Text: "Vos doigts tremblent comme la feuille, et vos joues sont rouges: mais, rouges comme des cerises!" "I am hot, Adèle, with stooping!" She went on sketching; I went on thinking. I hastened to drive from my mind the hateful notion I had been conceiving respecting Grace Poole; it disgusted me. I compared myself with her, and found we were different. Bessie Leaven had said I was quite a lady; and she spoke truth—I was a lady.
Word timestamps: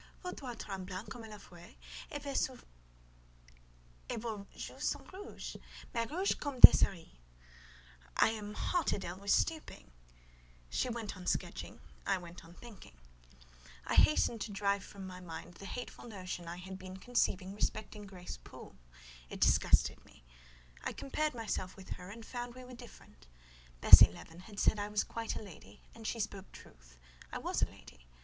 "Vos 0.23 0.33
doigts 0.33 0.63
tremblent 0.65 1.11
comme 1.11 1.29
la 1.29 1.37
feuille, 1.37 1.75
et 2.09 2.23
vos 2.23 2.49
joues 4.57 4.79
sont 4.83 5.03
rouges: 5.13 5.57
mais, 5.93 6.09
rouges 6.09 6.33
comme 6.39 6.59
des 6.59 6.73
cerises!" 6.75 7.07
"I 8.17 8.29
am 8.29 8.55
hot, 8.55 8.87
Adèle, 8.87 9.19
with 9.19 9.29
stooping!" 9.29 9.91
She 10.71 10.89
went 10.89 11.15
on 11.15 11.27
sketching; 11.27 11.79
I 12.07 12.17
went 12.17 12.43
on 12.43 12.55
thinking. 12.55 12.97
I 13.85 13.93
hastened 13.93 14.41
to 14.41 14.51
drive 14.51 14.83
from 14.83 15.05
my 15.05 15.19
mind 15.19 15.53
the 15.53 15.67
hateful 15.67 16.07
notion 16.07 16.47
I 16.47 16.57
had 16.57 16.79
been 16.79 16.97
conceiving 16.97 17.53
respecting 17.53 18.07
Grace 18.07 18.37
Poole; 18.43 18.75
it 19.29 19.39
disgusted 19.39 20.03
me. 20.03 20.23
I 20.83 20.93
compared 20.93 21.35
myself 21.35 21.75
with 21.75 21.89
her, 21.89 22.09
and 22.09 22.25
found 22.25 22.55
we 22.55 22.63
were 22.63 22.73
different. 22.73 23.27
Bessie 23.81 24.11
Leaven 24.11 24.39
had 24.39 24.59
said 24.59 24.79
I 24.79 24.87
was 24.87 25.03
quite 25.03 25.35
a 25.35 25.43
lady; 25.43 25.83
and 25.93 26.07
she 26.07 26.19
spoke 26.19 26.51
truth—I 26.51 27.37
was 27.37 27.61
a 27.61 27.65
lady. 27.69 28.07